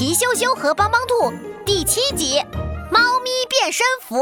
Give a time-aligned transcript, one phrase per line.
[0.00, 1.30] 皮羞羞和帮帮兔
[1.62, 2.38] 第七集
[2.90, 4.16] 《猫咪变身服》。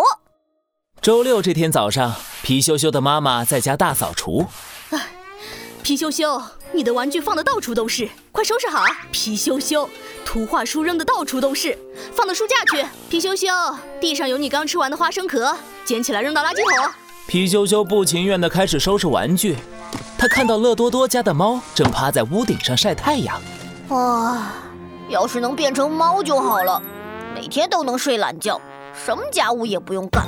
[1.00, 4.44] 周六这天早上，皮羞羞的妈妈在家大扫除。
[5.80, 8.84] 皮羞羞，你的玩具放的到处都是，快收拾好！
[9.12, 9.88] 皮羞羞，
[10.24, 11.78] 图画书扔的到处都是，
[12.12, 12.84] 放到书架去。
[13.08, 13.46] 皮羞羞，
[14.00, 16.92] 地上有你刚吃完的花生壳，捡起来扔到垃圾桶。
[17.28, 19.56] 皮羞羞不情愿地开始收拾玩具。
[20.18, 23.40] 他看到乐多多家的猫正趴在屋顶上晒太阳。
[23.90, 24.52] 哇，
[25.08, 26.80] 要是能变成猫就好了，
[27.34, 28.60] 每天都能睡懒觉，
[28.94, 30.26] 什么家务也不用干。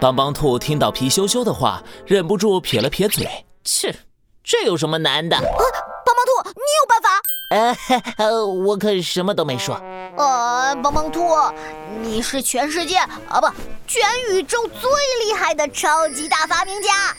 [0.00, 3.28] 帮帮兔听到皮羞羞的话，忍不住撇了撇嘴
[3.64, 3.94] ：“切，
[4.42, 7.20] 这有什么难的？”啊，帮帮兔，你有办法？
[8.18, 9.74] 呃， 我可什么都没说。
[10.16, 11.36] 呃，帮帮兔，
[12.00, 13.48] 你是全世界啊不，
[13.88, 14.90] 全宇宙最
[15.26, 17.14] 厉害的超级大发明家，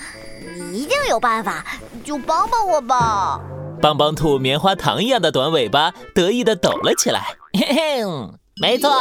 [0.56, 1.66] 你一定有办法，
[2.06, 3.40] 就帮帮我吧。
[3.82, 7.36] 帮帮兔棉花糖一样的短尾巴得意地抖了起来。
[7.54, 8.04] 嘿嘿，
[8.62, 8.92] 没错，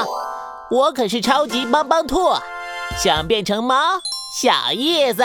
[0.70, 2.31] 我可是超级帮帮兔。
[2.97, 3.77] 想变成猫，
[4.41, 5.23] 小意思。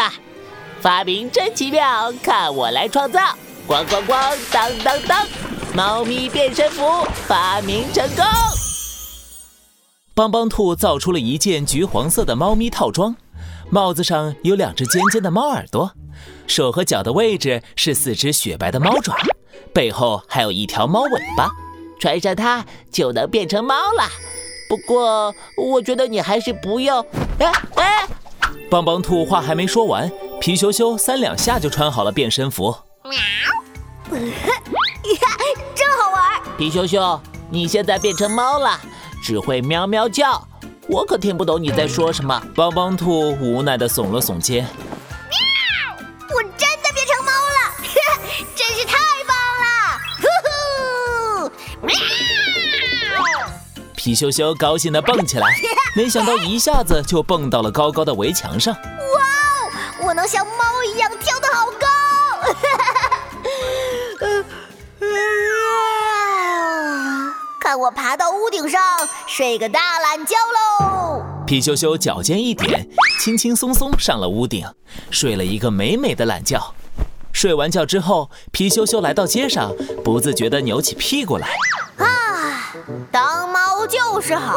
[0.82, 3.20] 发明真奇妙，看我来创造！
[3.68, 5.26] 咣咣咣，当当当，
[5.74, 6.84] 猫咪变身服
[7.26, 8.24] 发明成功。
[10.14, 13.16] 帮帮兔造出了一件橘黄色的猫咪套装，
[13.70, 15.92] 帽子上有两只尖尖的猫耳朵，
[16.46, 19.16] 手和脚的位置是四只雪白的猫爪，
[19.74, 21.50] 背后还有一条猫尾巴。
[22.00, 24.08] 穿上它就能变成猫了。
[24.68, 27.00] 不过，我觉得你还是不要。
[27.40, 28.08] 哎哎！
[28.70, 30.12] 帮帮兔话还没说完，
[30.42, 32.76] 皮羞羞三两下就穿好了变身服。
[33.04, 33.18] 喵！
[35.74, 36.58] 真好玩！
[36.58, 38.80] 皮羞羞，你现在变成猫了，
[39.24, 40.46] 只会喵喵叫，
[40.90, 42.42] 我可听不懂你在说什么。
[42.56, 44.68] 帮帮兔无奈地耸了耸肩。
[53.96, 55.48] 皮羞羞高兴地蹦起来，
[55.96, 58.74] 没想到一下子就蹦到了高高的围墙上。
[58.74, 60.06] 哇哦！
[60.06, 61.88] 我能像猫一样跳得好高！
[67.60, 68.80] 看我爬到屋顶上
[69.26, 70.36] 睡个大懒觉
[70.80, 71.24] 喽！
[71.48, 72.88] 皮羞羞脚尖一点，
[73.20, 74.68] 轻轻松松上了屋顶，
[75.10, 76.62] 睡了一个美美的懒觉。
[77.36, 79.74] 睡完觉之后，皮羞羞来到街上，
[80.06, 81.50] 不自觉地扭起屁股来。
[81.98, 82.74] 啊，
[83.12, 84.56] 当猫就是好，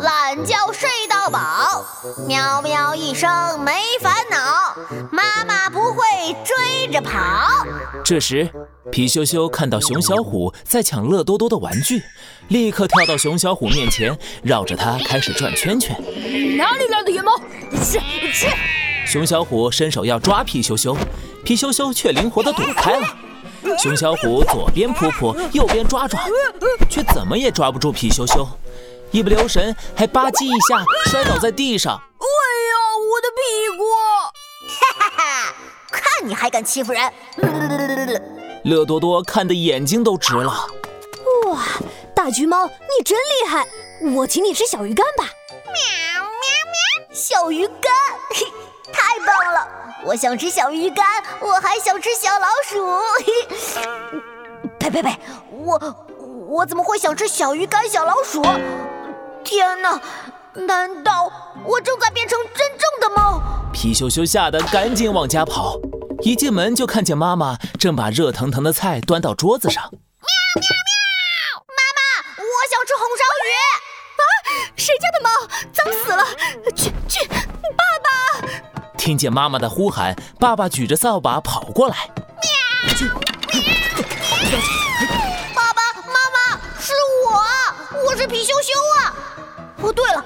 [0.00, 1.84] 懒觉睡到饱，
[2.26, 4.74] 喵喵一声没烦恼，
[5.12, 6.02] 妈妈不会
[6.44, 7.48] 追着跑。
[8.04, 8.50] 这时，
[8.90, 12.02] 皮羞羞看到熊小虎在抢乐多多的玩具，
[12.48, 15.96] 立刻跳到熊小虎面前，绕着它开始转圈圈。
[16.56, 17.40] 哪里来的野猫？
[17.70, 18.00] 去
[18.32, 18.48] 去！
[19.10, 20.96] 熊小虎伸手要抓皮羞羞，
[21.44, 23.08] 皮羞羞却灵活地躲开了。
[23.76, 26.20] 熊小虎左边扑扑，右边抓抓，
[26.88, 28.46] 却怎么也抓不住皮羞羞，
[29.10, 31.96] 一不留神还吧唧一下摔倒在地上。
[31.96, 32.26] 哎
[32.70, 32.76] 呀，
[33.10, 33.40] 我的屁
[33.76, 33.82] 股！
[34.78, 35.54] 哈哈哈，
[35.90, 37.12] 看你还敢欺负人！
[38.62, 40.68] 乐多多看得眼睛都直了。
[41.48, 41.64] 哇，
[42.14, 43.66] 大橘猫，你真厉害！
[44.14, 45.24] 我请你吃小鱼干吧。
[45.64, 47.92] 喵喵喵，小鱼干，
[48.30, 48.46] 嘿，
[48.92, 49.68] 太棒了！
[50.04, 51.06] 我想吃小鱼干，
[51.40, 52.98] 我还想吃小老鼠。
[54.78, 55.18] 呸呸呸！
[55.50, 55.78] 我
[56.48, 58.42] 我怎么会想吃小鱼干、小老鼠？
[59.44, 60.00] 天哪！
[60.54, 61.30] 难道
[61.64, 63.40] 我正在变成真正的猫？
[63.72, 65.76] 皮羞羞吓得赶紧往家跑，
[66.22, 69.84] 一进门就看见妈妈正把热腾腾的菜端到桌子上。
[69.84, 71.62] 喵喵喵！
[71.68, 72.00] 妈妈，
[72.42, 73.48] 我想吃红烧鱼。
[74.16, 74.22] 啊！
[74.76, 75.30] 谁家的猫？
[75.72, 76.24] 脏死了！
[76.74, 77.28] 去去！
[79.10, 81.96] 听见妈妈的呼喊，爸爸举着扫把跑过来。
[82.06, 83.10] 喵！
[85.52, 86.92] 爸爸妈妈，是
[87.26, 89.12] 我，我是皮羞羞啊。
[89.82, 90.24] 哦，对了，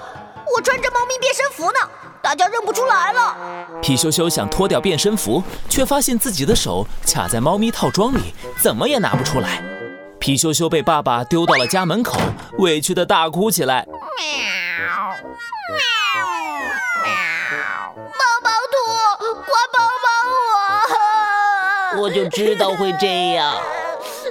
[0.54, 1.78] 我穿着猫咪变身服呢，
[2.20, 3.34] 大家认不出来了。
[3.80, 9.64] 皮羞羞想脱掉变身服，却发现自己的手卡在猫咪套装里，怎么也拿不出来。
[10.20, 12.20] 皮羞羞被爸爸丢到了家门口，
[12.58, 13.86] 委屈的大哭起来。
[22.00, 23.54] 我就知道会这样，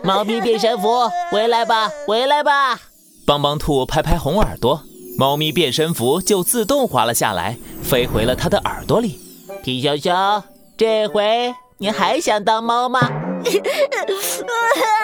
[0.04, 2.80] 猫咪变身服，回来吧，回来吧！
[3.26, 4.84] 帮帮兔拍拍红耳朵，
[5.18, 9.20] 猫咪变身服就自动滑了下来，飞回了它的耳朵里。
[9.64, 10.44] 皮熊熊，
[10.78, 13.00] 这回你还想当猫吗？